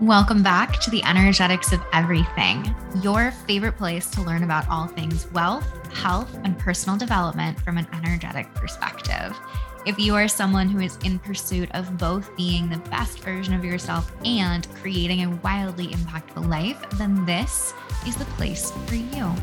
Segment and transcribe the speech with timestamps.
[0.00, 2.72] Welcome back to the Energetics of Everything,
[3.02, 7.88] your favorite place to learn about all things wealth, health, and personal development from an
[7.92, 9.36] energetic perspective.
[9.86, 13.64] If you are someone who is in pursuit of both being the best version of
[13.64, 17.74] yourself and creating a wildly impactful life, then this
[18.06, 19.34] is the place for you.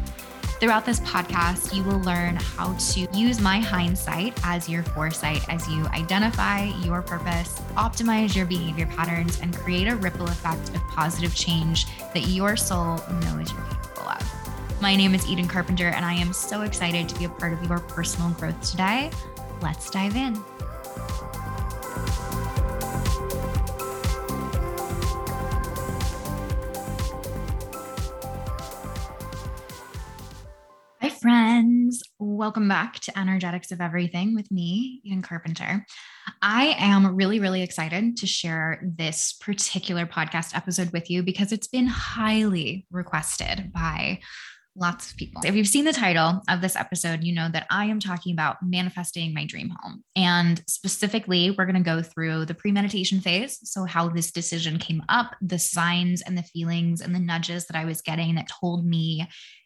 [0.59, 5.67] Throughout this podcast, you will learn how to use my hindsight as your foresight as
[5.67, 11.35] you identify your purpose, optimize your behavior patterns, and create a ripple effect of positive
[11.35, 14.81] change that your soul knows you're capable of.
[14.81, 17.61] My name is Eden Carpenter, and I am so excited to be a part of
[17.67, 19.11] your personal growth today.
[19.61, 20.41] Let's dive in.
[32.35, 35.85] Welcome back to Energetics of Everything with me, Eden Carpenter.
[36.41, 41.69] I am really, really excited to share this particular podcast episode with you because it's
[41.69, 44.19] been highly requested by
[44.75, 45.43] lots of people.
[45.45, 48.57] If you've seen the title of this episode, you know that I am talking about
[48.61, 50.03] manifesting my dream home.
[50.17, 53.59] And specifically, we're going to go through the premeditation phase.
[53.63, 57.77] So, how this decision came up, the signs and the feelings and the nudges that
[57.77, 59.25] I was getting that told me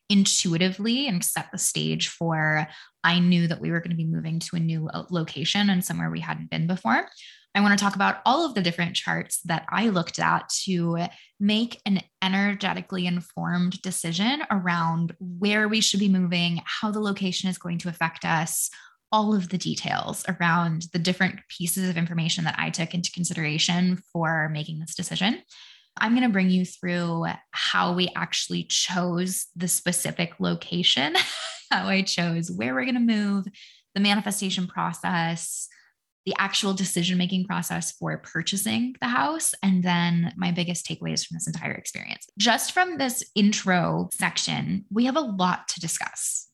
[0.09, 2.67] intuitively and set the stage for
[3.03, 5.83] I knew that we were going to be moving to a new uh, location and
[5.83, 7.07] somewhere we hadn't been before.
[7.55, 11.07] I want to talk about all of the different charts that I looked at to
[11.39, 17.57] make an energetically informed decision around where we should be moving, how the location is
[17.57, 18.69] going to affect us,
[19.11, 23.99] all of the details around the different pieces of information that I took into consideration
[24.13, 25.41] for making this decision.
[25.99, 31.15] I'm going to bring you through how we actually chose the specific location,
[31.71, 33.45] how I chose where we're going to move,
[33.93, 35.67] the manifestation process,
[36.25, 41.35] the actual decision making process for purchasing the house, and then my biggest takeaways from
[41.35, 42.27] this entire experience.
[42.37, 46.48] Just from this intro section, we have a lot to discuss.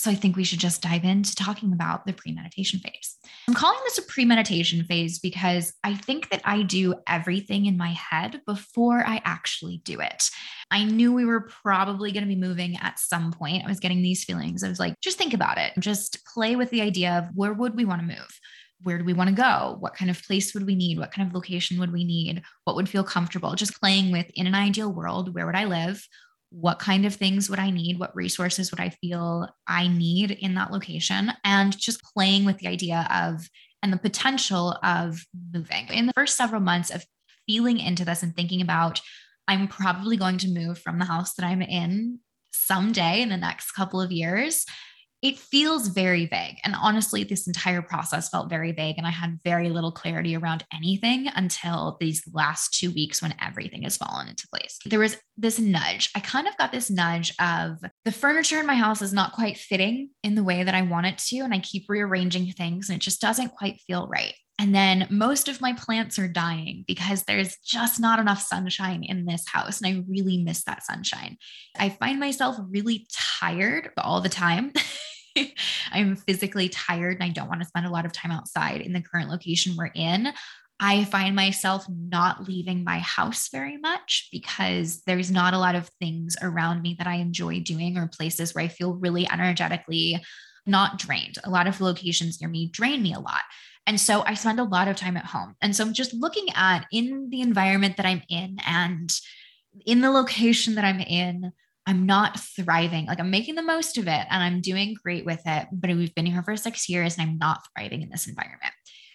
[0.00, 3.18] So I think we should just dive into talking about the premeditation phase.
[3.46, 7.90] I'm calling this a premeditation phase because I think that I do everything in my
[7.90, 10.30] head before I actually do it.
[10.70, 13.62] I knew we were probably going to be moving at some point.
[13.62, 14.64] I was getting these feelings.
[14.64, 15.74] I was like, just think about it.
[15.78, 18.40] Just play with the idea of where would we want to move?
[18.82, 19.76] Where do we want to go?
[19.80, 20.98] What kind of place would we need?
[20.98, 22.40] What kind of location would we need?
[22.64, 23.54] What would feel comfortable?
[23.54, 26.02] Just playing with in an ideal world, where would I live?
[26.50, 27.98] What kind of things would I need?
[27.98, 31.32] What resources would I feel I need in that location?
[31.44, 33.48] And just playing with the idea of
[33.82, 35.88] and the potential of moving.
[35.88, 37.04] In the first several months of
[37.46, 39.00] feeling into this and thinking about,
[39.48, 42.18] I'm probably going to move from the house that I'm in
[42.52, 44.66] someday in the next couple of years
[45.22, 46.56] it feels very vague.
[46.64, 48.96] And honestly, this entire process felt very vague.
[48.96, 53.82] And I had very little clarity around anything until these last two weeks when everything
[53.82, 54.78] has fallen into place.
[54.86, 56.10] There was this nudge.
[56.16, 59.58] I kind of got this nudge of the furniture in my house is not quite
[59.58, 61.38] fitting in the way that I want it to.
[61.40, 64.34] And I keep rearranging things and it just doesn't quite feel right.
[64.60, 69.24] And then most of my plants are dying because there's just not enough sunshine in
[69.24, 69.80] this house.
[69.80, 71.38] And I really miss that sunshine.
[71.78, 74.74] I find myself really tired all the time.
[75.92, 78.92] I'm physically tired and I don't want to spend a lot of time outside in
[78.92, 80.28] the current location we're in.
[80.78, 85.88] I find myself not leaving my house very much because there's not a lot of
[86.00, 90.22] things around me that I enjoy doing or places where I feel really energetically
[90.66, 91.38] not drained.
[91.44, 93.40] A lot of locations near me drain me a lot.
[93.90, 95.56] And so I spend a lot of time at home.
[95.60, 99.12] And so I'm just looking at in the environment that I'm in and
[99.84, 101.50] in the location that I'm in,
[101.86, 103.06] I'm not thriving.
[103.06, 105.66] Like I'm making the most of it and I'm doing great with it.
[105.72, 108.72] But we've been here for six years and I'm not thriving in this environment.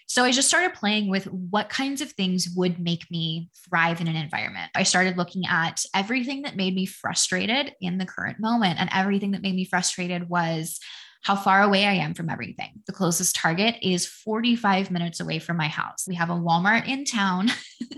[0.07, 4.09] So I just started playing with what kinds of things would make me thrive in
[4.09, 4.71] an environment.
[4.75, 8.77] I started looking at everything that made me frustrated in the current moment.
[8.81, 10.81] And everything that made me frustrated was
[11.25, 12.83] how far away I am from everything.
[12.85, 16.05] The closest Target is 45 minutes away from my house.
[16.07, 17.49] We have a Walmart in town,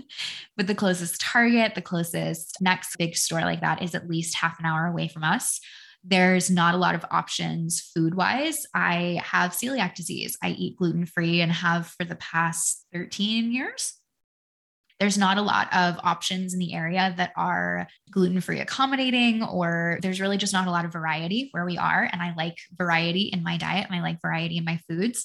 [0.56, 4.58] but the closest Target, the closest next big store like that is at least half
[4.58, 5.60] an hour away from us.
[6.02, 8.64] There's not a lot of options food wise.
[8.74, 10.38] I have celiac disease.
[10.42, 13.92] I eat gluten free and have for the past 13 years
[15.00, 19.98] there's not a lot of options in the area that are gluten free accommodating, or
[20.02, 22.08] there's really just not a lot of variety where we are.
[22.10, 25.24] And I like variety in my diet and I like variety in my foods.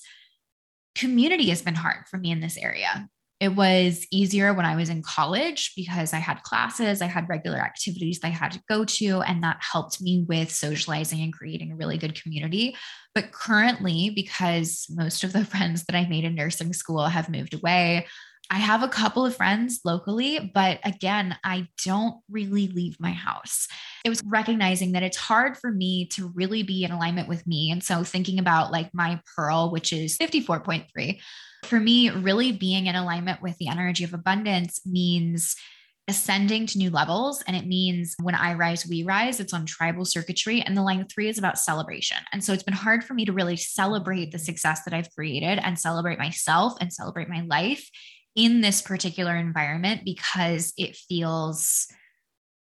[0.95, 3.07] Community has been hard for me in this area.
[3.39, 7.57] It was easier when I was in college because I had classes, I had regular
[7.57, 11.71] activities that I had to go to, and that helped me with socializing and creating
[11.71, 12.75] a really good community.
[13.13, 17.53] But currently, because most of the friends that I made in nursing school have moved
[17.53, 18.05] away,
[18.49, 23.67] I have a couple of friends locally, but again, I don't really leave my house.
[24.05, 27.71] It was recognizing that it's hard for me to really be in alignment with me.
[27.71, 31.19] And so thinking about like my pearl, which is 54.3,
[31.63, 35.55] for me, really being in alignment with the energy of abundance means
[36.09, 37.41] ascending to new levels.
[37.47, 39.39] And it means when I rise, we rise.
[39.39, 40.61] It's on tribal circuitry.
[40.61, 42.17] And the line three is about celebration.
[42.33, 45.59] And so it's been hard for me to really celebrate the success that I've created
[45.59, 47.89] and celebrate myself and celebrate my life
[48.35, 51.87] in this particular environment because it feels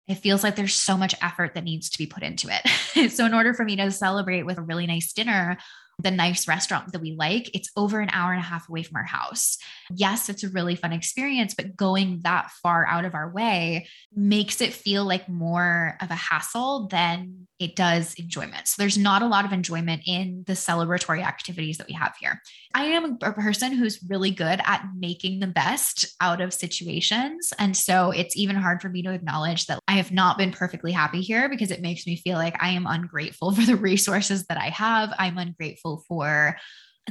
[0.09, 3.11] it feels like there's so much effort that needs to be put into it.
[3.13, 5.57] so in order for me to celebrate with a really nice dinner
[6.03, 8.97] the nice restaurant that we like, it's over an hour and a half away from
[8.97, 9.59] our house.
[9.95, 14.61] Yes, it's a really fun experience, but going that far out of our way makes
[14.61, 18.67] it feel like more of a hassle than it does enjoyment.
[18.67, 22.41] So there's not a lot of enjoyment in the celebratory activities that we have here.
[22.75, 27.53] I am a person who's really good at making the best out of situations.
[27.59, 30.91] And so it's even hard for me to acknowledge that I have not been perfectly
[30.91, 34.59] happy here because it makes me feel like I am ungrateful for the resources that
[34.59, 35.13] I have.
[35.19, 36.57] I'm ungrateful for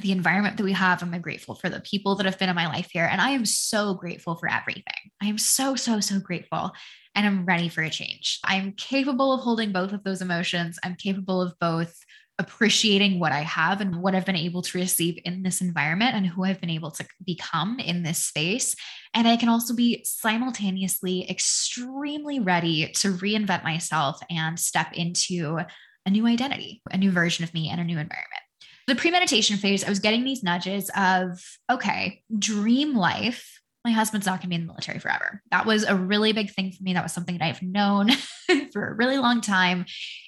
[0.01, 1.03] the environment that we have.
[1.03, 3.07] I'm grateful for the people that have been in my life here.
[3.09, 4.83] And I am so grateful for everything.
[5.21, 6.71] I am so, so, so grateful.
[7.15, 8.39] And I'm ready for a change.
[8.43, 10.79] I'm capable of holding both of those emotions.
[10.83, 11.95] I'm capable of both
[12.39, 16.25] appreciating what I have and what I've been able to receive in this environment and
[16.25, 18.75] who I've been able to become in this space.
[19.13, 25.59] And I can also be simultaneously extremely ready to reinvent myself and step into
[26.05, 28.43] a new identity, a new version of me, and a new environment.
[28.87, 33.58] The premeditation phase, I was getting these nudges of, okay, dream life.
[33.85, 35.41] My husband's not going to be in the military forever.
[35.51, 36.93] That was a really big thing for me.
[36.93, 38.09] That was something that I've known
[38.73, 39.85] for a really long time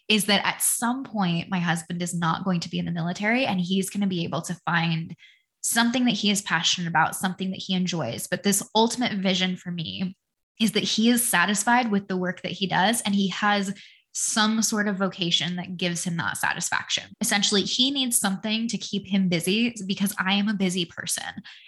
[0.07, 3.45] is that at some point my husband is not going to be in the military
[3.45, 5.15] and he's going to be able to find
[5.61, 8.27] something that he is passionate about, something that he enjoys.
[8.27, 10.15] But this ultimate vision for me
[10.59, 13.73] is that he is satisfied with the work that he does and he has
[14.13, 17.03] some sort of vocation that gives him that satisfaction.
[17.21, 21.23] Essentially, he needs something to keep him busy because I am a busy person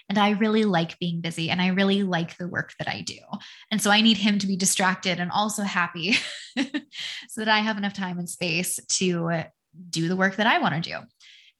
[0.08, 3.18] and I really like being busy and I really like the work that I do.
[3.70, 6.12] And so I need him to be distracted and also happy
[6.58, 9.44] so that I have enough time and space to
[9.90, 10.98] do the work that I want to do.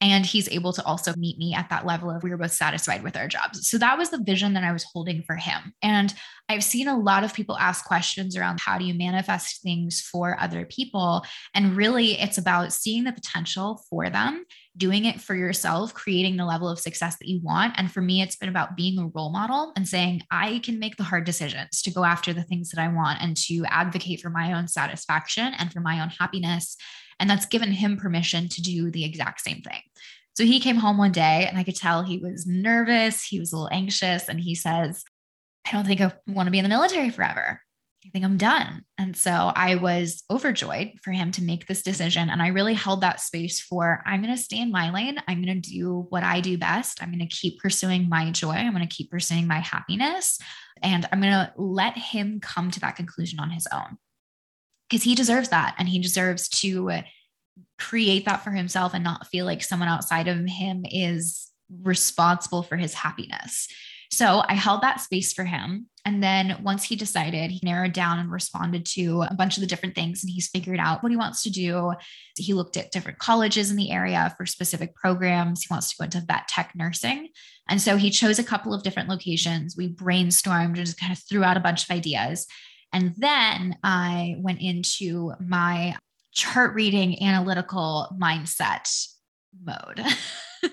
[0.01, 3.03] And he's able to also meet me at that level of we were both satisfied
[3.03, 3.69] with our jobs.
[3.69, 5.73] So that was the vision that I was holding for him.
[5.83, 6.13] And
[6.49, 10.39] I've seen a lot of people ask questions around how do you manifest things for
[10.39, 11.25] other people?
[11.55, 14.45] And really, it's about seeing the potential for them,
[14.77, 17.75] doing it for yourself, creating the level of success that you want.
[17.79, 20.97] And for me, it's been about being a role model and saying, I can make
[20.97, 24.29] the hard decisions to go after the things that I want and to advocate for
[24.29, 26.77] my own satisfaction and for my own happiness
[27.19, 29.81] and that's given him permission to do the exact same thing.
[30.35, 33.23] So he came home one day and I could tell he was nervous.
[33.23, 34.29] He was a little anxious.
[34.29, 35.05] And he says,
[35.67, 37.61] I don't think I want to be in the military forever.
[38.05, 38.83] I think I'm done.
[38.99, 42.29] And so I was overjoyed for him to make this decision.
[42.29, 45.19] And I really held that space for I'm going to stay in my lane.
[45.27, 47.03] I'm going to do what I do best.
[47.03, 48.53] I'm going to keep pursuing my joy.
[48.53, 50.39] I'm going to keep pursuing my happiness.
[50.83, 53.97] And I'm going to let him come to that conclusion on his own
[54.95, 57.01] because he deserves that and he deserves to
[57.81, 61.51] create that for himself and not feel like someone outside of him is
[61.83, 63.67] responsible for his happiness.
[64.13, 65.89] So I held that space for him.
[66.05, 69.67] And then once he decided, he narrowed down and responded to a bunch of the
[69.67, 71.93] different things and he's figured out what he wants to do.
[72.37, 75.63] He looked at different colleges in the area for specific programs.
[75.63, 77.31] He wants to go into vet tech nursing.
[77.69, 79.77] And so he chose a couple of different locations.
[79.77, 82.47] We brainstormed and just kind of threw out a bunch of ideas.
[82.95, 85.97] And then I went into my
[86.33, 88.89] chart reading analytical mindset
[89.63, 90.01] mode.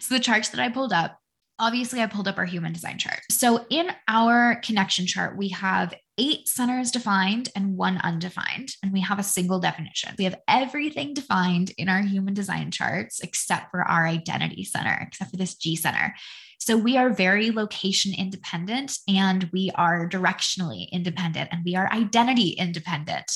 [0.00, 1.18] so the charts that I pulled up,
[1.58, 3.20] obviously I pulled up our human design chart.
[3.30, 9.00] So in our connection chart, we have eight centers defined and one undefined, and we
[9.00, 10.14] have a single definition.
[10.16, 15.32] We have everything defined in our human design charts except for our identity center, except
[15.32, 16.14] for this G center.
[16.58, 22.50] So we are very location independent and we are directionally independent and we are identity
[22.50, 23.30] independent.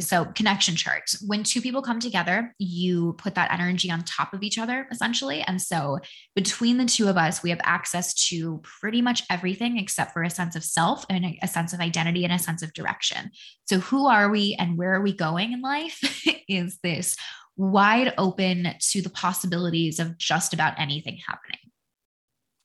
[0.00, 1.22] So, connection charts.
[1.26, 5.42] When two people come together, you put that energy on top of each other, essentially.
[5.42, 5.98] And so,
[6.34, 10.30] between the two of us, we have access to pretty much everything except for a
[10.30, 13.30] sense of self and a sense of identity and a sense of direction.
[13.66, 16.00] So, who are we and where are we going in life
[16.48, 17.14] is this
[17.56, 21.58] wide open to the possibilities of just about anything happening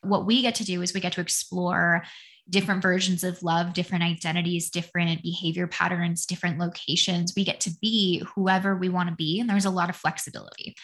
[0.07, 2.03] what we get to do is we get to explore
[2.49, 7.33] different versions of love, different identities, different behavior patterns, different locations.
[7.35, 9.39] We get to be whoever we want to be.
[9.39, 10.75] And there's a lot of flexibility.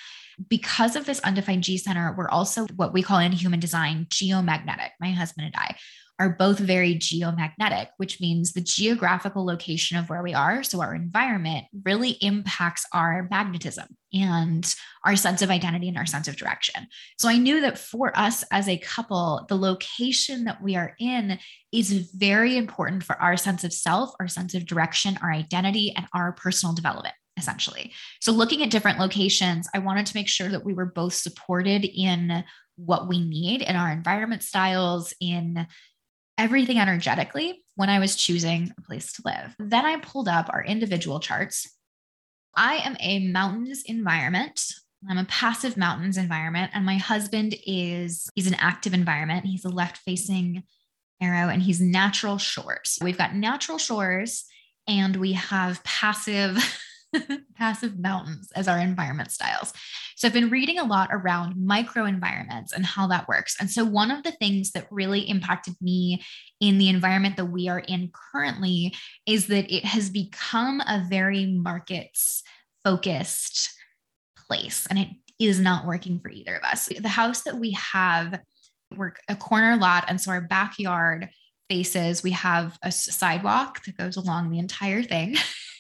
[0.50, 4.90] Because of this undefined G center, we're also what we call in human design geomagnetic.
[5.00, 5.76] My husband and I
[6.24, 10.96] are both very geomagnetic, which means the geographical location of where we are, so our
[10.96, 16.88] environment, really impacts our magnetism and our sense of identity and our sense of direction.
[17.20, 21.40] So I knew that for us as a couple, the location that we are in
[21.74, 26.08] is very important for our sense of self, our sense of direction, our identity, and
[26.14, 27.92] our personal development essentially.
[28.22, 31.84] So, looking at different locations, I wanted to make sure that we were both supported
[31.84, 32.44] in
[32.76, 35.68] what we need in our environment styles, in
[36.38, 39.56] everything energetically when I was choosing a place to live.
[39.60, 41.70] Then I pulled up our individual charts.
[42.56, 44.62] I am a mountains environment.
[45.10, 49.46] I'm a passive mountains environment and my husband is he's an active environment.
[49.46, 50.64] He's a left facing
[51.22, 52.98] arrow and he's natural shores.
[53.02, 54.46] We've got natural shores
[54.88, 56.58] and we have passive
[57.56, 59.74] passive mountains as our environment styles.
[60.16, 63.56] So I've been reading a lot around microenvironments and how that works.
[63.60, 66.24] And so one of the things that really impacted me
[66.60, 71.46] in the environment that we are in currently is that it has become a very
[71.46, 72.44] markets
[72.84, 73.70] focused
[74.48, 75.08] place and it
[75.40, 76.88] is not working for either of us.
[76.88, 78.40] The house that we have,
[78.96, 81.30] we're a corner lot and so our backyard
[81.70, 85.36] faces we have a sidewalk that goes along the entire thing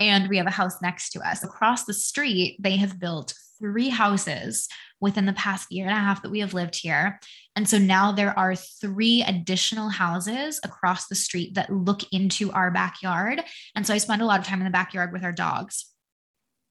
[0.00, 1.44] and we have a house next to us.
[1.44, 4.68] Across the street, they have built three houses
[5.00, 7.20] within the past year and a half that we have lived here.
[7.56, 12.70] And so now there are three additional houses across the street that look into our
[12.70, 13.42] backyard.
[13.74, 15.86] And so I spend a lot of time in the backyard with our dogs.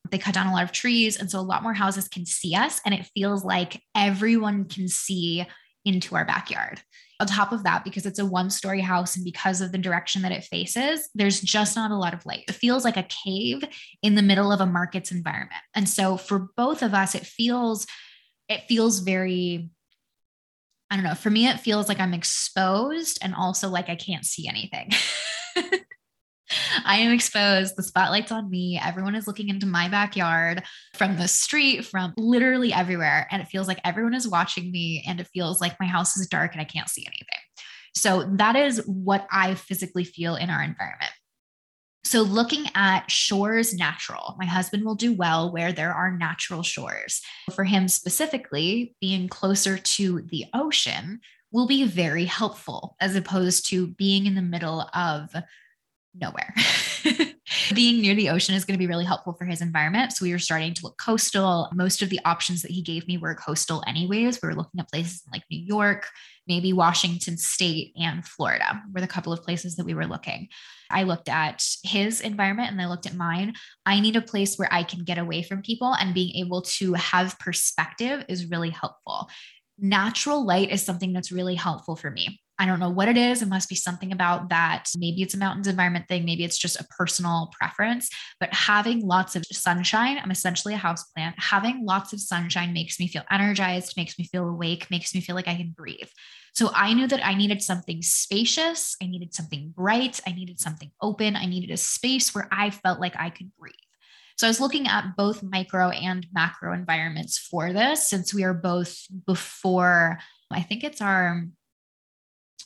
[0.10, 1.18] They cut down a lot of trees.
[1.18, 2.82] And so a lot more houses can see us.
[2.86, 5.46] And it feels like everyone can see
[5.86, 6.82] into our backyard
[7.20, 10.22] on top of that, because it's a one story house and because of the direction
[10.24, 12.46] that it faces, there's just not a lot of light.
[12.48, 13.64] It feels like a cave
[14.02, 15.62] in the middle of a markets environment.
[15.76, 17.86] And so for both of us, it feels,
[18.50, 19.70] it feels very,
[20.90, 24.26] I don't know, for me, it feels like I'm exposed and also like I can't
[24.26, 24.92] see anything.
[26.86, 27.76] I am exposed.
[27.76, 28.80] The spotlight's on me.
[28.84, 30.64] Everyone is looking into my backyard
[30.96, 33.28] from the street, from literally everywhere.
[33.32, 35.04] And it feels like everyone is watching me.
[35.08, 37.28] And it feels like my house is dark and I can't see anything.
[37.96, 41.12] So that is what I physically feel in our environment.
[42.06, 47.22] So, looking at shores natural, my husband will do well where there are natural shores.
[47.54, 53.88] For him specifically, being closer to the ocean will be very helpful as opposed to
[53.88, 55.34] being in the middle of
[56.16, 56.54] nowhere.
[57.74, 60.14] Being near the ocean is going to be really helpful for his environment.
[60.14, 61.70] So we were starting to look coastal.
[61.74, 64.40] Most of the options that he gave me were coastal, anyways.
[64.42, 66.08] We were looking at places like New York,
[66.48, 70.50] maybe Washington State, and Florida were the couple of places that we were looking.
[70.90, 73.54] I looked at his environment and I looked at mine.
[73.86, 76.94] I need a place where I can get away from people and being able to
[76.94, 79.30] have perspective is really helpful.
[79.80, 82.40] Natural light is something that's really helpful for me.
[82.60, 83.42] I don't know what it is.
[83.42, 84.90] It must be something about that.
[84.96, 86.24] Maybe it's a mountains environment thing.
[86.24, 88.10] Maybe it's just a personal preference.
[88.40, 91.36] But having lots of sunshine, I'm essentially a house plant.
[91.40, 95.36] Having lots of sunshine makes me feel energized, makes me feel awake, makes me feel
[95.36, 96.10] like I can breathe.
[96.54, 98.96] So I knew that I needed something spacious.
[99.02, 100.20] I needed something bright.
[100.28, 101.36] I needed something open.
[101.36, 103.74] I needed a space where I felt like I could breathe.
[104.38, 108.54] So I was looking at both micro and macro environments for this since we are
[108.54, 110.20] both before,
[110.52, 111.48] I think it's our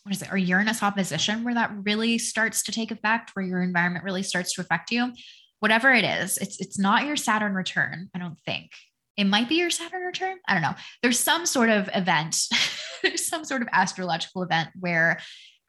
[0.07, 3.61] what is it, or Uranus opposition, where that really starts to take effect, where your
[3.61, 5.11] environment really starts to affect you.
[5.59, 8.71] Whatever it is, it's it's not your Saturn return, I don't think.
[9.17, 10.37] It might be your Saturn return.
[10.47, 10.75] I don't know.
[11.01, 12.37] There's some sort of event,
[13.03, 15.19] there's some sort of astrological event where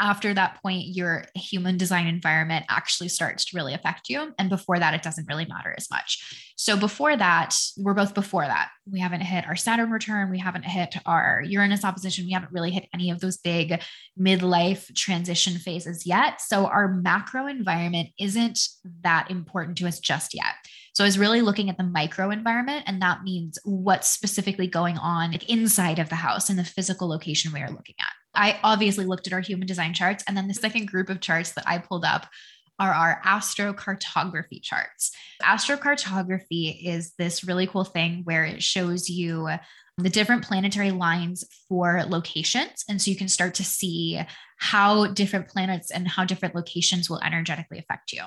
[0.01, 4.33] after that point, your human design environment actually starts to really affect you.
[4.39, 6.53] And before that, it doesn't really matter as much.
[6.57, 8.69] So before that, we're both before that.
[8.91, 10.31] We haven't hit our Saturn return.
[10.31, 12.27] We haven't hit our Uranus opposition.
[12.27, 13.83] We haven't really hit any of those big
[14.19, 16.41] midlife transition phases yet.
[16.41, 18.61] So our macro environment isn't
[19.03, 20.55] that important to us just yet.
[20.95, 24.99] So I was really looking at the micro environment, and that means what's specifically going
[24.99, 28.18] on inside of the house in the physical location we are looking at.
[28.35, 30.25] I obviously looked at our human design charts.
[30.27, 32.27] And then the second group of charts that I pulled up
[32.79, 35.11] are our astrocartography charts.
[35.43, 39.49] Astrocartography is this really cool thing where it shows you
[39.97, 42.85] the different planetary lines for locations.
[42.89, 44.21] And so you can start to see
[44.59, 48.23] how different planets and how different locations will energetically affect you.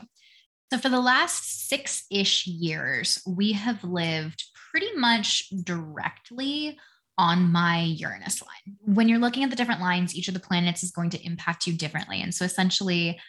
[0.71, 6.77] So, for the last six ish years, we have lived pretty much directly
[7.21, 8.77] on my Uranus line.
[8.79, 11.67] When you're looking at the different lines, each of the planets is going to impact
[11.67, 12.19] you differently.
[12.19, 13.19] And so essentially,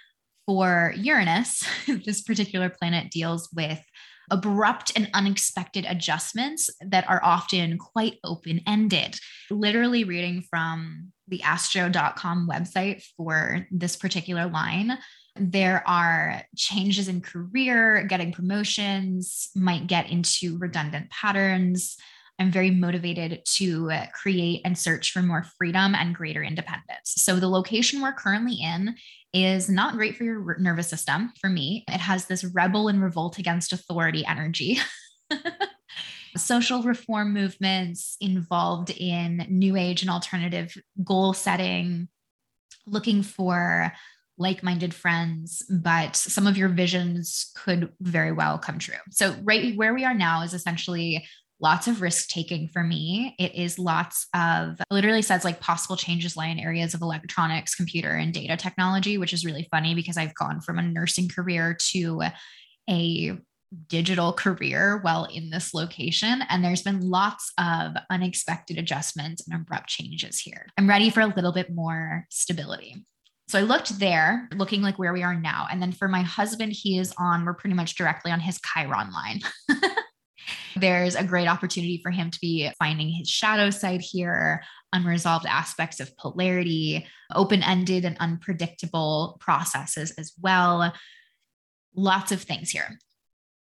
[0.47, 3.85] for Uranus, this particular planet deals with
[4.31, 9.19] abrupt and unexpected adjustments that are often quite open ended.
[9.51, 14.97] Literally reading from the astro.com website for this particular line,
[15.37, 21.99] there are changes in career, getting promotions, might get into redundant patterns.
[22.39, 27.15] I'm very motivated to uh, create and search for more freedom and greater independence.
[27.17, 28.95] So, the location we're currently in
[29.33, 31.33] is not great for your nervous system.
[31.41, 34.79] For me, it has this rebel and revolt against authority energy.
[36.37, 40.75] Social reform movements involved in new age and alternative
[41.05, 42.09] goal setting,
[42.87, 43.93] looking for
[44.39, 48.97] like minded friends, but some of your visions could very well come true.
[49.11, 51.25] So, right where we are now is essentially
[51.62, 53.37] lots of risk taking for me.
[53.38, 58.11] It is lots of literally says like possible changes lie in areas of electronics, computer,
[58.11, 62.23] and data technology, which is really funny because I've gone from a nursing career to
[62.90, 63.38] a
[63.88, 66.42] digital career while in this location.
[66.50, 70.66] And there's been lots of unexpected adjustments and abrupt changes here.
[70.76, 73.07] I'm ready for a little bit more stability.
[73.49, 75.66] So I looked there, looking like where we are now.
[75.71, 79.11] And then for my husband, he is on, we're pretty much directly on his Chiron
[79.12, 79.40] line.
[80.76, 84.62] There's a great opportunity for him to be finding his shadow side here,
[84.93, 90.93] unresolved aspects of polarity, open ended and unpredictable processes as well.
[91.95, 92.99] Lots of things here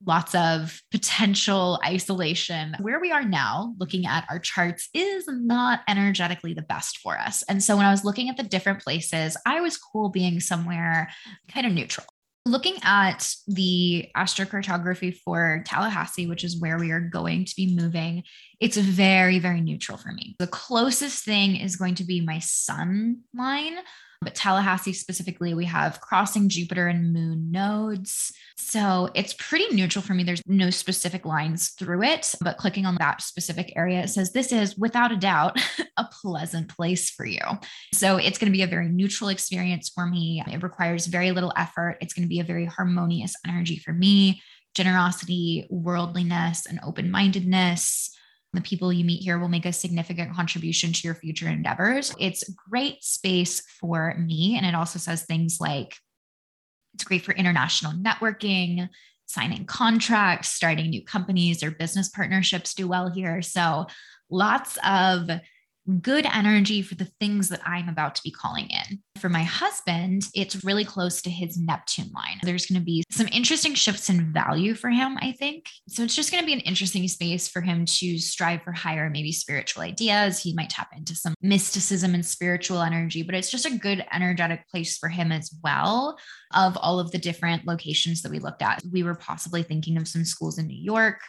[0.06, 2.74] lots of potential isolation.
[2.80, 7.42] Where we are now, looking at our charts, is not energetically the best for us.
[7.48, 11.10] And so when I was looking at the different places, I was cool being somewhere
[11.52, 12.06] kind of neutral.
[12.46, 18.22] Looking at the astrocartography for Tallahassee, which is where we are going to be moving,
[18.60, 20.36] it's very, very neutral for me.
[20.38, 23.76] The closest thing is going to be my sun line,
[24.22, 28.32] but Tallahassee specifically, we have crossing Jupiter and moon nodes.
[28.60, 30.22] So it's pretty neutral for me.
[30.22, 34.52] There's no specific lines through it, but clicking on that specific area, it says this
[34.52, 35.58] is without a doubt
[35.96, 37.40] a pleasant place for you.
[37.92, 40.42] So it's going to be a very neutral experience for me.
[40.46, 41.98] It requires very little effort.
[42.00, 44.42] It's going to be a very harmonious energy for me.
[44.74, 48.16] Generosity, worldliness, and open mindedness
[48.52, 52.12] the people you meet here will make a significant contribution to your future endeavors.
[52.18, 54.56] It's great space for me.
[54.56, 55.96] And it also says things like
[57.00, 58.86] it's great for international networking,
[59.24, 63.40] signing contracts, starting new companies or business partnerships do well here.
[63.40, 63.86] So
[64.28, 65.30] lots of
[66.02, 68.98] good energy for the things that I'm about to be calling in.
[69.18, 72.38] For my husband, it's really close to his Neptune line.
[72.42, 75.66] There's going to be some interesting shifts in value for him, I think.
[75.88, 79.10] So it's just going to be an interesting space for him to strive for higher,
[79.10, 80.38] maybe spiritual ideas.
[80.38, 84.68] He might tap into some mysticism and spiritual energy, but it's just a good energetic
[84.68, 86.18] place for him as well.
[86.52, 90.08] Of all of the different locations that we looked at, we were possibly thinking of
[90.08, 91.20] some schools in New York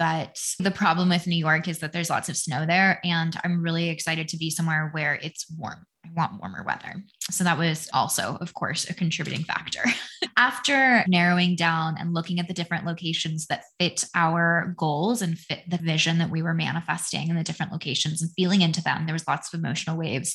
[0.00, 3.00] but the problem with New York is that there's lots of snow there.
[3.04, 5.84] And I'm really excited to be somewhere where it's warm.
[6.06, 7.04] I want warmer weather.
[7.30, 9.84] So that was also, of course, a contributing factor.
[10.38, 15.64] After narrowing down and looking at the different locations that fit our goals and fit
[15.68, 19.12] the vision that we were manifesting in the different locations and feeling into them, there
[19.12, 20.34] was lots of emotional waves.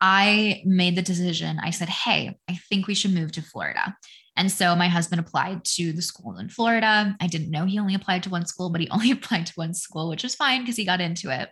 [0.00, 1.58] I made the decision.
[1.60, 3.96] I said, Hey, I think we should move to Florida.
[4.36, 7.16] And so my husband applied to the school in Florida.
[7.20, 9.74] I didn't know he only applied to one school, but he only applied to one
[9.74, 11.50] school, which is fine because he got into it.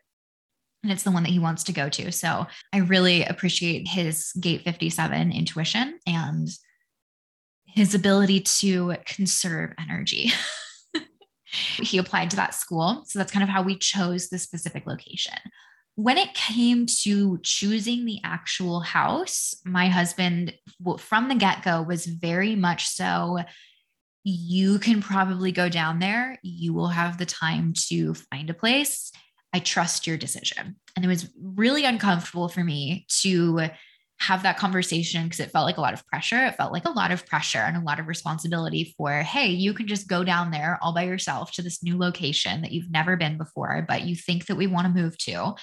[0.82, 2.12] And it's the one that he wants to go to.
[2.12, 6.48] So I really appreciate his gate 57 intuition and
[7.66, 10.30] his ability to conserve energy.
[11.78, 13.02] he applied to that school.
[13.06, 15.34] So that's kind of how we chose the specific location
[15.98, 20.54] when it came to choosing the actual house, my husband,
[20.98, 23.40] from the get go, was very much so.
[24.22, 26.38] You can probably go down there.
[26.44, 29.10] You will have the time to find a place.
[29.52, 30.76] I trust your decision.
[30.94, 33.68] And it was really uncomfortable for me to
[34.20, 36.44] have that conversation because it felt like a lot of pressure.
[36.46, 39.72] It felt like a lot of pressure and a lot of responsibility for, hey, you
[39.72, 43.16] can just go down there all by yourself to this new location that you've never
[43.16, 45.54] been before, but you think that we want to move to.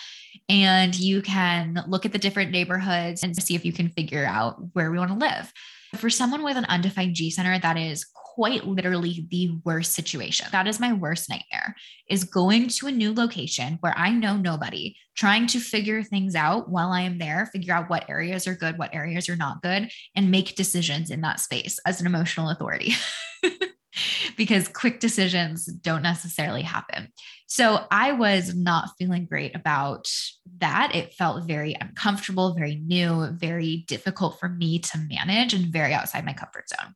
[0.47, 4.55] And you can look at the different neighborhoods and see if you can figure out
[4.73, 5.51] where we want to live.
[5.95, 10.45] For someone with an undefined G center, that is quite literally the worst situation.
[10.51, 11.73] That is my worst nightmare
[12.09, 16.69] is going to a new location where I know nobody, trying to figure things out
[16.69, 19.89] while I am there, figure out what areas are good, what areas are not good,
[20.17, 22.93] and make decisions in that space as an emotional authority.
[24.37, 27.07] because quick decisions don't necessarily happen.
[27.47, 30.09] So I was not feeling great about
[30.57, 30.93] that.
[30.93, 36.25] It felt very uncomfortable, very new, very difficult for me to manage, and very outside
[36.25, 36.95] my comfort zone.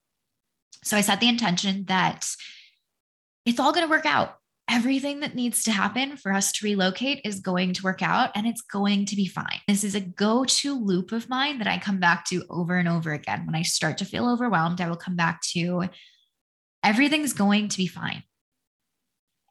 [0.83, 2.27] So I set the intention that
[3.45, 4.35] it's all going to work out.
[4.69, 8.45] everything that needs to happen for us to relocate is going to work out and
[8.45, 9.59] it's going to be fine.
[9.67, 12.87] This is a go to loop of mine that I come back to over and
[12.87, 13.45] over again.
[13.45, 15.89] When I start to feel overwhelmed, I will come back to
[16.83, 18.23] everything's going to be fine.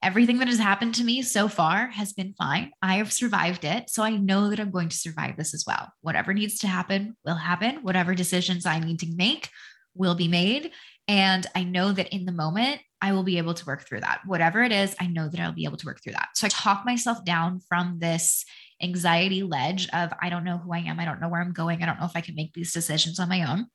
[0.01, 2.71] Everything that has happened to me so far has been fine.
[2.81, 3.91] I have survived it.
[3.91, 5.93] So I know that I'm going to survive this as well.
[6.03, 7.83] Whatever needs to happen will happen.
[7.83, 9.49] Whatever decisions I need to make
[9.97, 10.71] will be made.
[11.09, 14.21] And I know that in the moment, I will be able to work through that.
[14.27, 16.29] Whatever it is, I know that I'll be able to work through that.
[16.35, 18.45] So I talk myself down from this
[18.83, 21.01] anxiety ledge of I don't know who I am.
[21.01, 21.83] I don't know where I'm going.
[21.83, 23.67] I don't know if I can make these decisions on my own.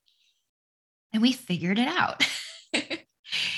[1.11, 2.25] And we figured it out.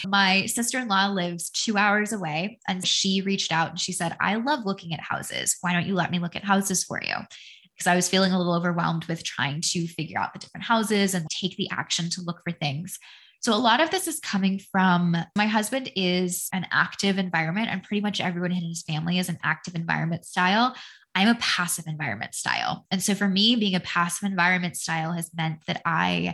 [0.07, 4.15] my sister in law lives two hours away, and she reached out and she said,
[4.19, 5.57] I love looking at houses.
[5.61, 7.15] Why don't you let me look at houses for you?
[7.73, 11.13] Because I was feeling a little overwhelmed with trying to figure out the different houses
[11.13, 12.99] and take the action to look for things.
[13.45, 17.83] So a lot of this is coming from my husband is an active environment and
[17.83, 20.75] pretty much everyone in his family is an active environment style.
[21.13, 22.87] I'm a passive environment style.
[22.89, 26.33] And so for me, being a passive environment style has meant that I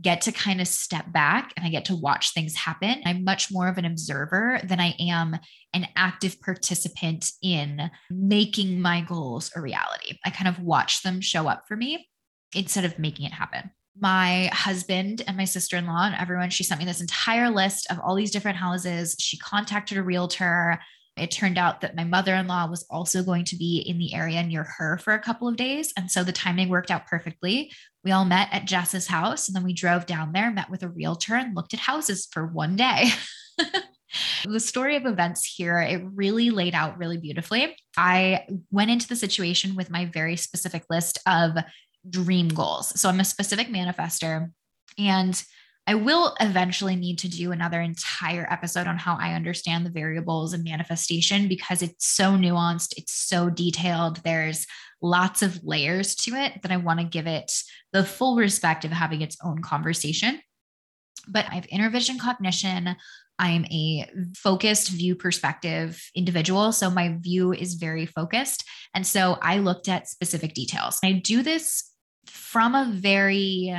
[0.00, 3.02] get to kind of step back and I get to watch things happen.
[3.06, 5.38] I'm much more of an observer than I am
[5.74, 10.18] an active participant in making my goals a reality.
[10.26, 12.08] I kind of watch them show up for me
[12.52, 16.84] instead of making it happen my husband and my sister-in-law and everyone she sent me
[16.84, 19.16] this entire list of all these different houses.
[19.18, 20.78] She contacted a realtor.
[21.16, 24.64] It turned out that my mother-in-law was also going to be in the area near
[24.78, 25.92] her for a couple of days.
[25.96, 27.72] And so the timing worked out perfectly.
[28.04, 30.88] We all met at jess's house and then we drove down there met with a
[30.88, 33.10] realtor and looked at houses for one day.
[34.44, 37.76] The story of events here it really laid out really beautifully.
[37.96, 41.52] I went into the situation with my very specific list of
[42.10, 42.98] dream goals.
[43.00, 44.50] So I'm a specific manifester
[44.98, 45.42] and
[45.88, 50.52] I will eventually need to do another entire episode on how I understand the variables
[50.52, 54.18] and manifestation because it's so nuanced, it's so detailed.
[54.22, 54.66] There's
[55.00, 57.50] lots of layers to it that I want to give it
[57.94, 60.40] the full respect of having its own conversation.
[61.26, 62.94] But I have inner vision cognition.
[63.38, 66.72] I'm a focused view perspective individual.
[66.72, 68.62] So my view is very focused.
[68.94, 70.98] And so I looked at specific details.
[71.02, 71.94] I do this
[72.28, 73.74] from a very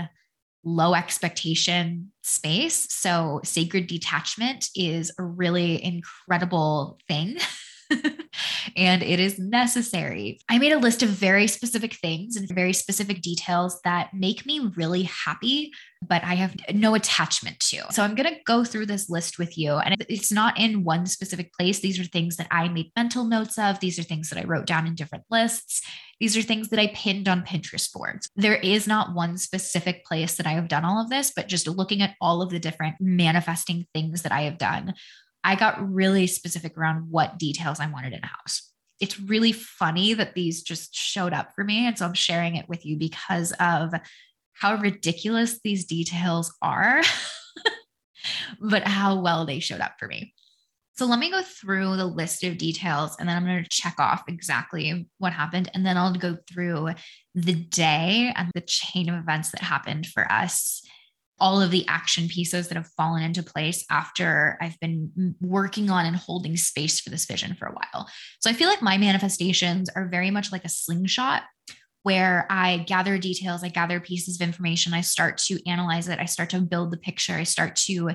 [0.63, 2.93] low expectation space.
[2.93, 7.38] So, sacred detachment is a really incredible thing.
[8.75, 10.39] and it is necessary.
[10.49, 14.71] I made a list of very specific things and very specific details that make me
[14.75, 15.71] really happy,
[16.08, 17.84] but I have no attachment to.
[17.91, 19.73] So I'm going to go through this list with you.
[19.73, 21.80] And it's not in one specific place.
[21.80, 24.65] These are things that I made mental notes of, these are things that I wrote
[24.65, 25.82] down in different lists.
[26.19, 28.30] These are things that I pinned on Pinterest boards.
[28.36, 31.67] There is not one specific place that I have done all of this, but just
[31.67, 34.95] looking at all of the different manifesting things that I have done,
[35.43, 38.71] I got really specific around what details I wanted in a house.
[38.99, 41.88] It's really funny that these just showed up for me.
[41.88, 43.93] And so I'm sharing it with you because of
[44.54, 47.02] how ridiculous these details are,
[48.60, 50.34] but how well they showed up for me.
[50.99, 53.95] So let me go through the list of details and then I'm going to check
[53.99, 55.71] off exactly what happened.
[55.73, 56.89] And then I'll go through
[57.34, 60.84] the day and the chain of events that happened for us,
[61.39, 66.06] all of the action pieces that have fallen into place after I've been working on
[66.06, 68.10] and holding space for this vision for a while.
[68.39, 71.43] So I feel like my manifestations are very much like a slingshot
[72.04, 76.25] where I gather details, I gather pieces of information, I start to analyze it, I
[76.25, 78.12] start to build the picture, I start to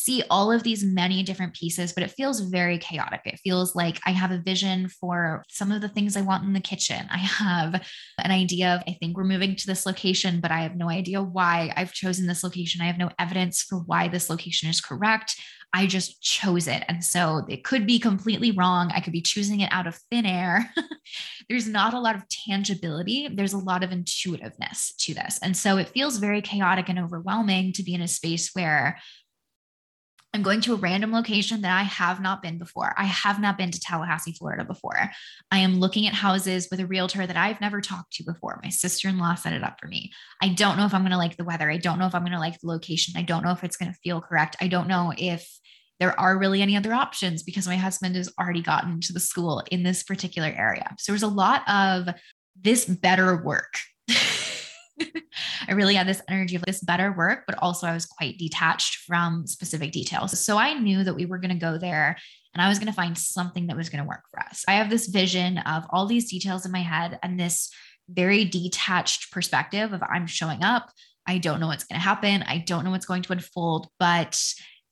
[0.00, 3.20] see all of these many different pieces, but it feels very chaotic.
[3.24, 6.52] It feels like I have a vision for some of the things I want in
[6.52, 7.06] the kitchen.
[7.10, 7.86] I have
[8.18, 11.22] an idea of, I think we're moving to this location, but I have no idea
[11.22, 12.80] why I've chosen this location.
[12.80, 15.36] I have no evidence for why this location is correct.
[15.72, 16.82] I just chose it.
[16.88, 18.90] And so it could be completely wrong.
[18.92, 20.72] I could be choosing it out of thin air.
[21.48, 23.28] There's not a lot of tangibility.
[23.28, 25.38] There's a lot of intuitiveness to this.
[25.42, 28.98] And so it feels very chaotic and overwhelming to be in a space where
[30.32, 32.94] I'm going to a random location that I have not been before.
[32.96, 35.10] I have not been to Tallahassee, Florida before.
[35.50, 38.60] I am looking at houses with a realtor that I've never talked to before.
[38.62, 40.12] My sister in law set it up for me.
[40.40, 41.68] I don't know if I'm going to like the weather.
[41.68, 43.14] I don't know if I'm going to like the location.
[43.16, 44.56] I don't know if it's going to feel correct.
[44.60, 45.48] I don't know if
[45.98, 49.64] there are really any other options because my husband has already gotten to the school
[49.70, 50.94] in this particular area.
[50.98, 52.08] So there's a lot of
[52.58, 53.74] this better work.
[55.68, 58.96] I really had this energy of this better work, but also I was quite detached
[59.06, 60.38] from specific details.
[60.38, 62.16] So I knew that we were going to go there
[62.54, 64.64] and I was going to find something that was going to work for us.
[64.66, 67.70] I have this vision of all these details in my head and this
[68.08, 70.90] very detached perspective of I'm showing up.
[71.26, 72.42] I don't know what's going to happen.
[72.42, 74.40] I don't know what's going to unfold, but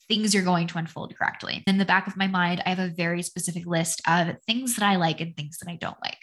[0.08, 1.62] things are going to unfold correctly.
[1.66, 4.84] In the back of my mind, I have a very specific list of things that
[4.84, 6.18] I like and things that I don't like,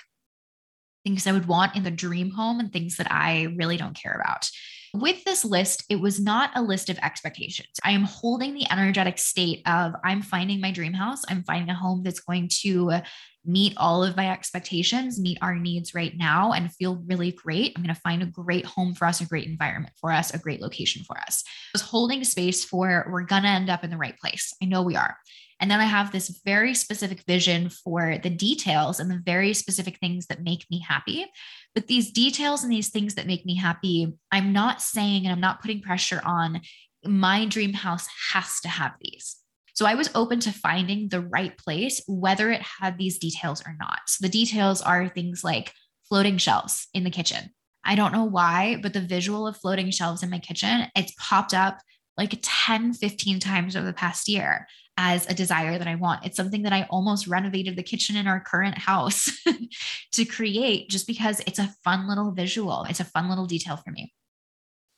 [1.06, 4.20] things I would want in the dream home and things that I really don't care
[4.20, 4.50] about.
[4.94, 7.80] With this list, it was not a list of expectations.
[7.84, 11.22] I am holding the energetic state of I'm finding my dream house.
[11.30, 13.02] I'm finding a home that's going to
[13.46, 17.74] meet all of my expectations, meet our needs right now, and feel really great.
[17.76, 20.40] I'm going to find a great home for us, a great environment for us, a
[20.40, 21.44] great location for us.
[21.46, 24.54] I was holding space for we're going to end up in the right place.
[24.64, 25.18] I know we are.
[25.60, 30.00] And then I have this very specific vision for the details and the very specific
[30.00, 31.26] things that make me happy.
[31.74, 35.40] But these details and these things that make me happy, I'm not saying and I'm
[35.40, 36.62] not putting pressure on
[37.06, 39.38] my dream house has to have these.
[39.76, 43.76] So I was open to finding the right place, whether it had these details or
[43.80, 44.00] not.
[44.08, 45.74] So the details are things like
[46.08, 47.52] floating shelves in the kitchen.
[47.84, 51.54] I don't know why, but the visual of floating shelves in my kitchen, it's popped
[51.54, 51.80] up
[52.18, 56.26] like 10, 15 times over the past year as a desire that I want.
[56.26, 59.30] It's something that I almost renovated the kitchen in our current house
[60.14, 62.86] to create just because it's a fun little visual.
[62.90, 64.14] It's a fun little detail for me.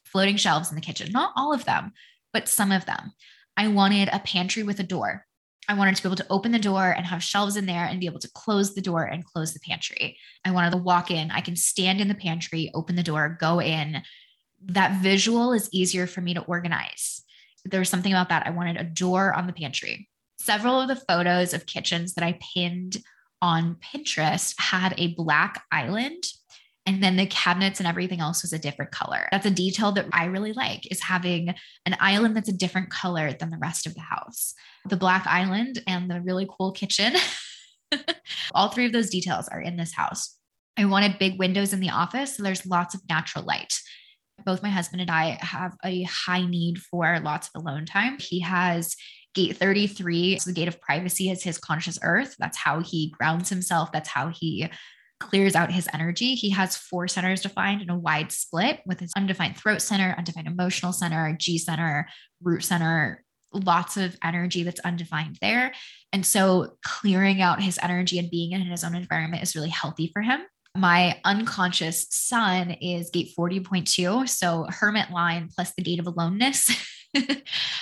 [0.05, 1.93] Floating shelves in the kitchen, not all of them,
[2.31, 3.11] but some of them.
[3.55, 5.25] I wanted a pantry with a door.
[5.67, 7.99] I wanted to be able to open the door and have shelves in there and
[7.99, 10.17] be able to close the door and close the pantry.
[10.45, 11.31] I wanted to walk in.
[11.31, 14.01] I can stand in the pantry, open the door, go in.
[14.63, 17.23] That visual is easier for me to organize.
[17.69, 18.45] There's something about that.
[18.45, 20.09] I wanted a door on the pantry.
[20.39, 22.97] Several of the photos of kitchens that I pinned
[23.41, 26.23] on Pinterest had a black island
[26.87, 29.27] and then the cabinets and everything else was a different color.
[29.29, 31.53] That's a detail that I really like is having
[31.85, 34.53] an island that's a different color than the rest of the house.
[34.87, 37.13] The black island and the really cool kitchen.
[38.53, 40.37] All three of those details are in this house.
[40.77, 43.73] I wanted big windows in the office so there's lots of natural light.
[44.47, 48.17] Both my husband and I have a high need for lots of alone time.
[48.17, 48.95] He has
[49.35, 52.33] gate 33, so the gate of privacy is his conscious earth.
[52.39, 53.91] That's how he grounds himself.
[53.91, 54.69] That's how he
[55.19, 56.35] clears out his energy.
[56.35, 60.47] He has four centers defined in a wide split with his undefined throat center, undefined
[60.47, 62.07] emotional center, G center,
[62.41, 65.73] root center, lots of energy that's undefined there.
[66.13, 70.09] And so clearing out his energy and being in his own environment is really healthy
[70.13, 70.41] for him.
[70.75, 74.27] My unconscious sun is gate 40.2.
[74.29, 76.69] So hermit line plus the gate of aloneness.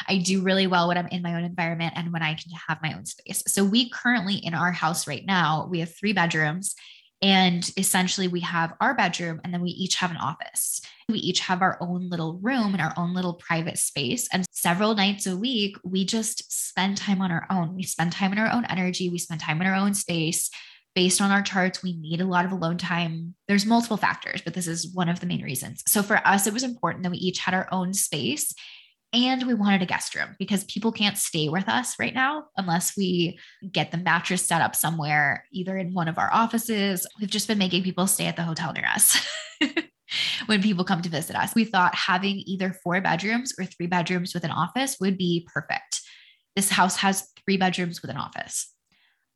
[0.08, 2.82] I do really well when I'm in my own environment and when I can have
[2.82, 3.44] my own space.
[3.48, 6.76] So we currently in our house right now, we have three bedrooms
[7.22, 10.82] and essentially, we have our bedroom, and then we each have an office.
[11.10, 14.28] We each have our own little room and our own little private space.
[14.32, 17.74] And several nights a week, we just spend time on our own.
[17.74, 20.50] We spend time in our own energy, we spend time in our own space.
[20.96, 23.36] Based on our charts, we need a lot of alone time.
[23.48, 25.84] There's multiple factors, but this is one of the main reasons.
[25.88, 28.54] So for us, it was important that we each had our own space
[29.16, 32.98] and we wanted a guest room because people can't stay with us right now unless
[32.98, 33.40] we
[33.72, 37.08] get the mattress set up somewhere, either in one of our offices.
[37.20, 39.18] We've just been making people stay at the hotel near us.
[40.48, 44.34] when people come to visit us, we thought having either four bedrooms or three bedrooms
[44.34, 46.02] with an office would be perfect.
[46.56, 48.75] This house has three bedrooms with an office.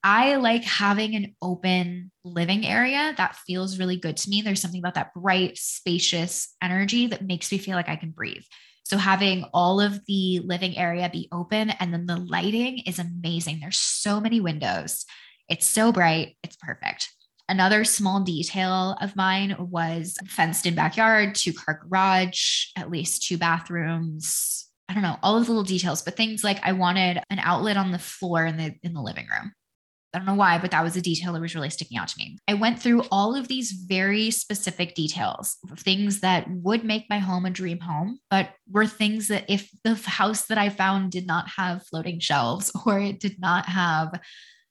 [0.04, 4.42] I like having an open living area that feels really good to me.
[4.42, 8.44] There's something about that bright, spacious energy that makes me feel like I can breathe.
[8.84, 13.60] So having all of the living area be open and then the lighting is amazing.
[13.60, 15.06] There's so many windows.
[15.50, 16.38] It's so bright.
[16.44, 17.10] It's perfect.
[17.50, 23.38] Another small detail of mine was fenced in backyard, two car garage, at least two
[23.38, 24.68] bathrooms.
[24.88, 27.78] I don't know, all of the little details, but things like I wanted an outlet
[27.78, 29.52] on the floor in the in the living room.
[30.14, 32.18] I don't know why, but that was a detail that was really sticking out to
[32.18, 32.40] me.
[32.48, 37.46] I went through all of these very specific details, things that would make my home
[37.46, 41.48] a dream home, but were things that if the house that I found did not
[41.50, 44.20] have floating shelves or it did not have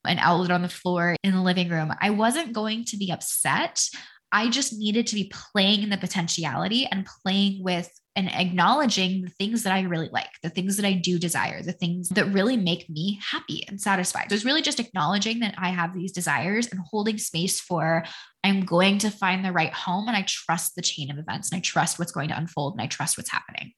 [0.04, 3.84] an outlet on the floor in the living room, I wasn't going to be upset.
[4.32, 9.30] I just needed to be playing in the potentiality and playing with and acknowledging the
[9.30, 12.56] things that I really like, the things that I do desire, the things that really
[12.56, 14.26] make me happy and satisfied.
[14.28, 18.04] So it's really just acknowledging that I have these desires and holding space for
[18.42, 21.58] I'm going to find the right home and I trust the chain of events and
[21.58, 23.70] I trust what's going to unfold and I trust what's happening.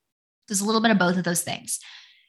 [0.48, 1.78] There's a little bit of both of those things.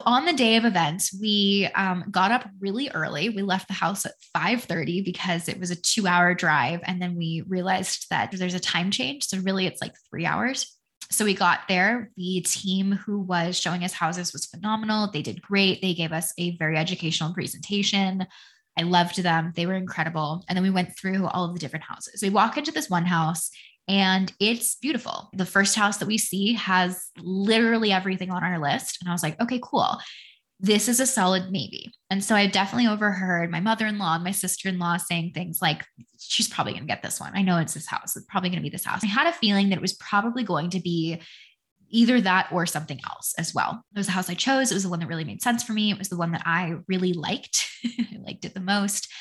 [0.02, 3.30] On the day of events, we um, got up really early.
[3.30, 7.44] We left the house at 5:30 because it was a two-hour drive, and then we
[7.48, 9.26] realized that there's a time change.
[9.26, 10.76] So really, it's like three hours.
[11.12, 12.10] So we got there.
[12.16, 15.12] The team who was showing us houses was phenomenal.
[15.12, 15.82] They did great.
[15.82, 18.26] They gave us a very educational presentation.
[18.80, 19.52] I loved them.
[19.56, 20.44] They were incredible.
[20.48, 22.22] And then we went through all of the different houses.
[22.22, 23.52] We walk into this one house
[23.88, 25.30] and it's beautiful.
[25.34, 29.00] The first house that we see has literally everything on our list.
[29.02, 29.98] And I was like, okay, cool.
[30.62, 31.92] This is a solid maybe.
[32.12, 35.32] And so I definitely overheard my mother in law and my sister in law saying
[35.34, 35.84] things like,
[36.20, 37.32] she's probably going to get this one.
[37.34, 38.16] I know it's this house.
[38.16, 39.04] It's probably going to be this house.
[39.04, 41.20] I had a feeling that it was probably going to be
[41.90, 43.84] either that or something else as well.
[43.96, 44.70] It was the house I chose.
[44.70, 45.90] It was the one that really made sense for me.
[45.90, 47.68] It was the one that I really liked.
[47.84, 49.12] I liked it the most.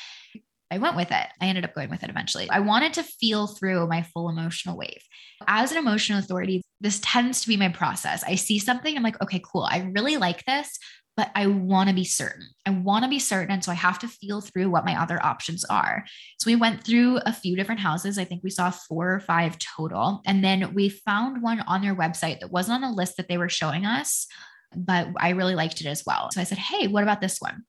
[0.69, 1.27] I went with it.
[1.41, 2.49] I ended up going with it eventually.
[2.49, 5.01] I wanted to feel through my full emotional wave.
[5.47, 8.23] As an emotional authority, this tends to be my process.
[8.23, 9.67] I see something, I'm like, okay, cool.
[9.69, 10.79] I really like this
[11.17, 12.47] but I want to be certain.
[12.65, 13.51] I want to be certain.
[13.51, 16.05] And so I have to feel through what my other options are.
[16.39, 18.17] So we went through a few different houses.
[18.17, 20.21] I think we saw four or five total.
[20.25, 23.37] And then we found one on their website that wasn't on the list that they
[23.37, 24.27] were showing us,
[24.75, 26.29] but I really liked it as well.
[26.31, 27.63] So I said, Hey, what about this one?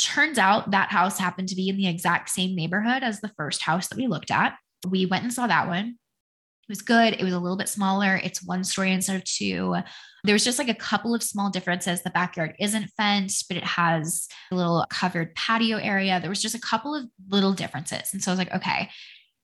[0.00, 3.62] Turns out that house happened to be in the exact same neighborhood as the first
[3.62, 4.56] house that we looked at.
[4.88, 5.96] We went and saw that one
[6.70, 7.12] was good.
[7.12, 8.18] It was a little bit smaller.
[8.22, 9.76] It's one story instead of two.
[10.24, 12.02] There was just like a couple of small differences.
[12.02, 16.20] The backyard isn't fenced, but it has a little covered patio area.
[16.20, 18.10] There was just a couple of little differences.
[18.12, 18.88] And so I was like, okay,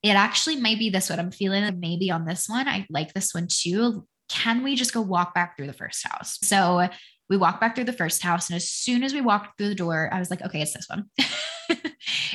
[0.02, 1.18] it actually might be this one.
[1.18, 2.68] I'm feeling maybe on this one.
[2.68, 4.06] I like this one too.
[4.28, 6.38] Can we just go walk back through the first house?
[6.42, 6.88] So
[7.28, 8.48] we walked back through the first house.
[8.48, 10.88] And as soon as we walked through the door, I was like, okay, it's this
[10.88, 11.06] one.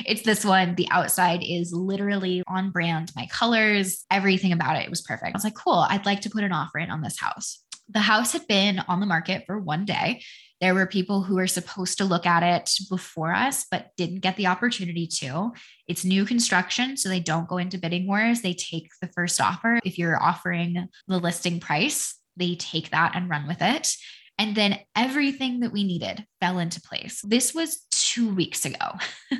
[0.06, 0.74] it's this one.
[0.74, 3.12] The outside is literally on brand.
[3.16, 5.34] My colors, everything about it, was perfect.
[5.34, 5.86] I was like, cool.
[5.88, 7.62] I'd like to put an offer in on this house.
[7.88, 10.22] The house had been on the market for one day.
[10.60, 14.36] There were people who were supposed to look at it before us, but didn't get
[14.36, 15.50] the opportunity to.
[15.88, 18.42] It's new construction, so they don't go into bidding wars.
[18.42, 19.80] They take the first offer.
[19.84, 23.92] If you're offering the listing price, they take that and run with it.
[24.38, 27.20] And then everything that we needed fell into place.
[27.22, 28.92] This was two weeks ago.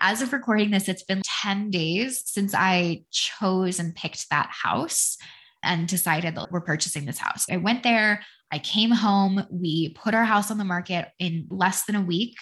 [0.00, 5.16] As of recording this, it's been 10 days since I chose and picked that house
[5.62, 7.46] and decided that we're purchasing this house.
[7.50, 11.84] I went there, I came home, we put our house on the market in less
[11.84, 12.36] than a week.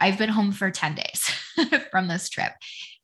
[0.00, 2.52] I've been home for 10 days from this trip.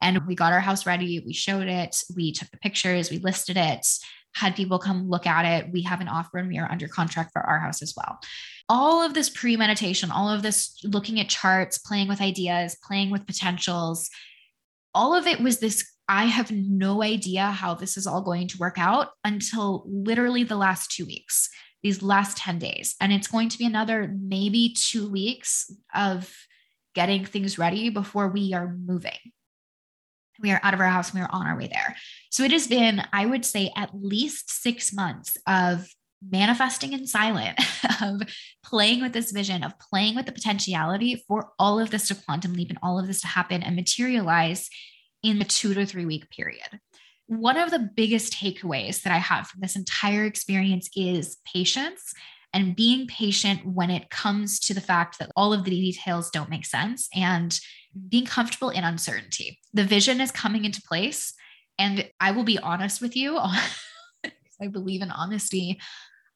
[0.01, 1.23] And we got our house ready.
[1.25, 2.03] We showed it.
[2.17, 3.11] We took the pictures.
[3.11, 3.87] We listed it
[4.35, 5.73] had people come look at it.
[5.73, 8.19] We have an offer and we are under contract for our house as well.
[8.69, 13.27] All of this premeditation, all of this looking at charts, playing with ideas, playing with
[13.27, 14.11] potentials,
[14.95, 18.59] all of it was this I have no idea how this is all going to
[18.59, 21.51] work out until literally the last two weeks,
[21.83, 22.97] these last 10 days.
[22.99, 26.35] And it's going to be another maybe two weeks of
[26.95, 29.19] getting things ready before we are moving
[30.41, 31.97] we are out of our house and we are on our way there.
[32.31, 35.89] So it has been, I would say, at least six months of
[36.27, 37.59] manifesting in silent,
[38.03, 38.23] of
[38.65, 42.55] playing with this vision, of playing with the potentiality for all of this to quantum
[42.55, 44.69] leap and all of this to happen and materialize
[45.23, 46.81] in the two to three week period.
[47.27, 52.15] One of the biggest takeaways that I have from this entire experience is patience
[52.55, 56.49] and being patient when it comes to the fact that all of the details don't
[56.49, 57.59] make sense and
[58.09, 59.59] being comfortable in uncertainty.
[59.73, 61.35] The vision is coming into place.
[61.79, 63.39] And I will be honest with you,
[64.61, 65.81] I believe in honesty.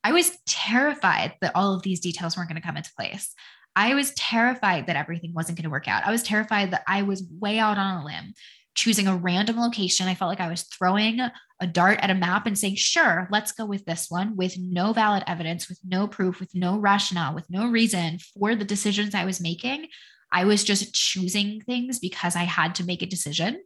[0.05, 3.35] I was terrified that all of these details weren't going to come into place.
[3.75, 6.07] I was terrified that everything wasn't going to work out.
[6.07, 8.35] I was terrified that I was way out on a limb,
[8.75, 10.09] choosing a random location.
[10.09, 13.53] I felt like I was throwing a dart at a map and saying, sure, let's
[13.53, 17.49] go with this one with no valid evidence, with no proof, with no rationale, with
[17.49, 19.87] no reason for the decisions I was making.
[20.33, 23.63] I was just choosing things because I had to make a decision.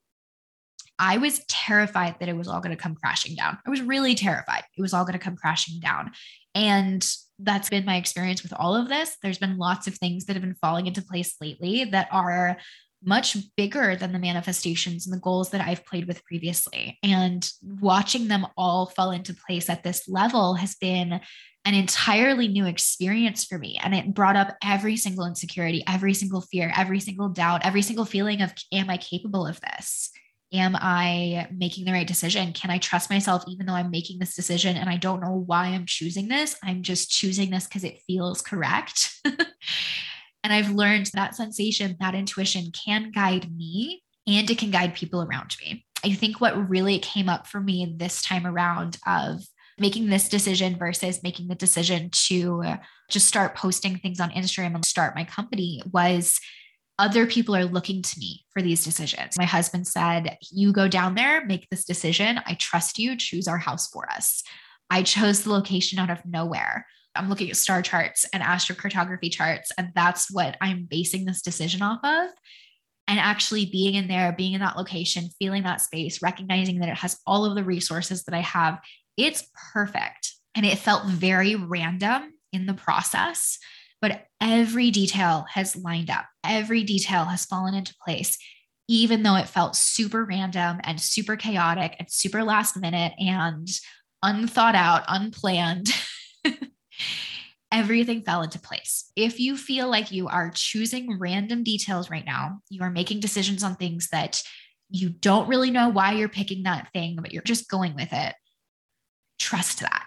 [0.98, 3.58] I was terrified that it was all going to come crashing down.
[3.66, 6.12] I was really terrified it was all going to come crashing down.
[6.54, 7.06] And
[7.38, 9.16] that's been my experience with all of this.
[9.22, 12.56] There's been lots of things that have been falling into place lately that are
[13.06, 16.98] much bigger than the manifestations and the goals that I've played with previously.
[17.02, 21.20] And watching them all fall into place at this level has been
[21.64, 23.78] an entirely new experience for me.
[23.82, 28.04] And it brought up every single insecurity, every single fear, every single doubt, every single
[28.04, 30.10] feeling of, am I capable of this?
[30.52, 32.52] Am I making the right decision?
[32.52, 35.66] Can I trust myself even though I'm making this decision and I don't know why
[35.66, 36.56] I'm choosing this?
[36.62, 39.20] I'm just choosing this because it feels correct.
[40.46, 45.20] and I've learned that sensation, that intuition can guide me and it can guide people
[45.20, 45.84] around me.
[46.04, 49.40] I think what really came up for me this time around of
[49.76, 52.62] making this decision versus making the decision to
[53.10, 56.38] just start posting things on Instagram and start my company was
[56.96, 59.36] other people are looking to me for these decisions.
[59.36, 62.38] My husband said, You go down there, make this decision.
[62.46, 64.44] I trust you, choose our house for us.
[64.90, 66.86] I chose the location out of nowhere.
[67.16, 71.82] I'm looking at star charts and astrocartography charts, and that's what I'm basing this decision
[71.82, 72.30] off of.
[73.08, 76.96] And actually being in there, being in that location, feeling that space, recognizing that it
[76.96, 78.80] has all of the resources that I have
[79.16, 80.32] it's perfect.
[80.54, 83.58] And it felt very random in the process.
[84.00, 88.36] but every detail has lined up, every detail has fallen into place,
[88.88, 93.66] even though it felt super random and super chaotic and super last minute and
[94.22, 95.88] unthought out, unplanned.
[97.72, 99.10] everything fell into place.
[99.16, 103.62] If you feel like you are choosing random details right now, you are making decisions
[103.62, 104.42] on things that
[104.88, 108.34] you don't really know why you're picking that thing, but you're just going with it,
[109.38, 110.04] trust that.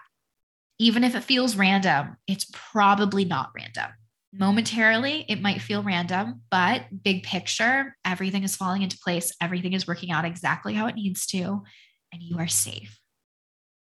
[0.79, 3.91] Even if it feels random, it's probably not random.
[4.31, 9.33] Momentarily, it might feel random, but big picture, everything is falling into place.
[9.41, 11.63] Everything is working out exactly how it needs to,
[12.13, 12.98] and you are safe.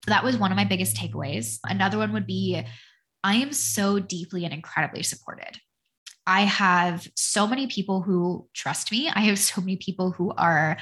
[0.08, 1.60] That was one of my biggest takeaways.
[1.64, 2.64] Another one would be
[3.24, 5.60] I am so deeply and incredibly supported.
[6.28, 9.10] I have so many people who trust me.
[9.10, 10.78] I have so many people who are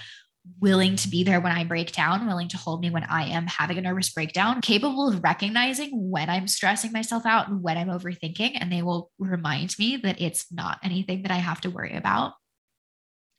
[0.60, 3.46] willing to be there when I break down, willing to hold me when I am
[3.46, 7.90] having a nervous breakdown, capable of recognizing when I'm stressing myself out and when I'm
[7.90, 8.58] overthinking.
[8.60, 12.34] And they will remind me that it's not anything that I have to worry about.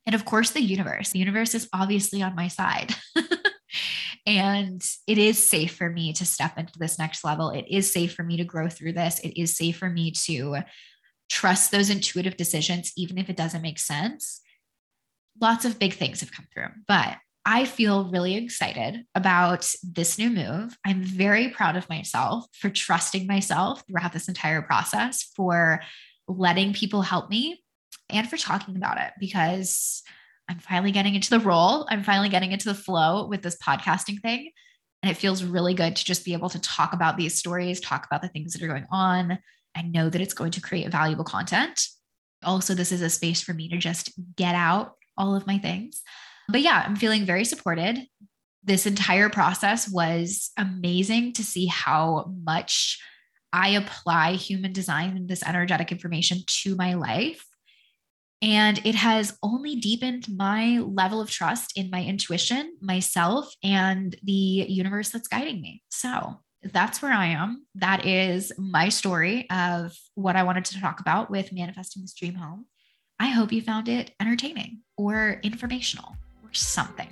[0.05, 1.11] And of course, the universe.
[1.11, 2.95] The universe is obviously on my side.
[4.25, 7.49] and it is safe for me to step into this next level.
[7.49, 9.19] It is safe for me to grow through this.
[9.19, 10.57] It is safe for me to
[11.29, 14.41] trust those intuitive decisions, even if it doesn't make sense.
[15.41, 20.29] Lots of big things have come through, but I feel really excited about this new
[20.29, 20.77] move.
[20.85, 25.81] I'm very proud of myself for trusting myself throughout this entire process, for
[26.27, 27.61] letting people help me,
[28.09, 30.03] and for talking about it because
[30.49, 31.87] I'm finally getting into the role.
[31.89, 34.51] I'm finally getting into the flow with this podcasting thing.
[35.01, 38.05] And it feels really good to just be able to talk about these stories, talk
[38.05, 39.37] about the things that are going on,
[39.75, 41.87] and know that it's going to create valuable content.
[42.43, 46.01] Also, this is a space for me to just get out all of my things.
[46.49, 48.05] But yeah, I'm feeling very supported.
[48.63, 52.99] This entire process was amazing to see how much
[53.51, 57.45] I apply human design and this energetic information to my life.
[58.43, 64.33] And it has only deepened my level of trust in my intuition, myself, and the
[64.33, 65.81] universe that's guiding me.
[65.89, 67.65] So that's where I am.
[67.75, 72.35] That is my story of what I wanted to talk about with manifesting this dream
[72.35, 72.65] home.
[73.17, 77.07] I hope you found it entertaining or informational or something.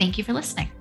[0.00, 0.72] Thank you for listening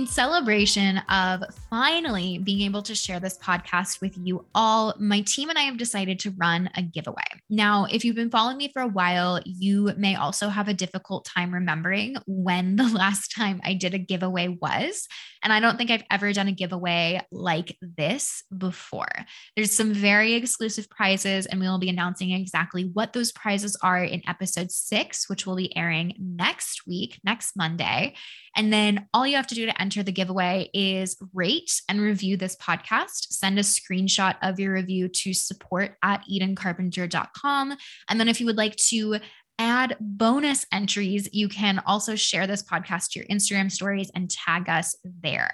[0.00, 5.50] in celebration of finally being able to share this podcast with you all, my team
[5.50, 7.22] and I have decided to run a giveaway.
[7.50, 11.26] Now, if you've been following me for a while, you may also have a difficult
[11.26, 15.06] time remembering when the last time I did a giveaway was.
[15.42, 19.08] And I don't think I've ever done a giveaway like this before.
[19.54, 24.02] There's some very exclusive prizes, and we will be announcing exactly what those prizes are
[24.02, 28.14] in episode six, which will be airing next week, next Monday.
[28.56, 32.36] And then all you have to do to enter the giveaway is rate and review
[32.36, 33.26] this podcast.
[33.32, 37.76] Send a screenshot of your review to support at edencarpenter.com.
[38.08, 39.18] And then if you would like to
[39.58, 44.68] add bonus entries, you can also share this podcast to your Instagram stories and tag
[44.68, 45.50] us there.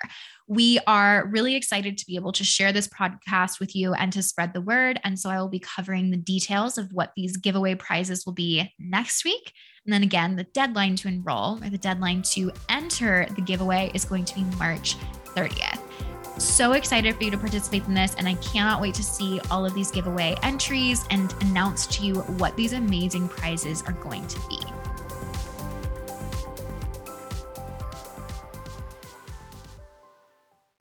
[0.46, 4.22] We are really excited to be able to share this podcast with you and to
[4.22, 5.00] spread the word.
[5.02, 8.70] And so I will be covering the details of what these giveaway prizes will be
[8.78, 9.54] next week.
[9.86, 14.04] And then again, the deadline to enroll or the deadline to enter the giveaway is
[14.04, 15.80] going to be March 30th.
[16.40, 19.64] So excited for you to participate in this, and I cannot wait to see all
[19.64, 24.40] of these giveaway entries and announce to you what these amazing prizes are going to
[24.48, 24.58] be.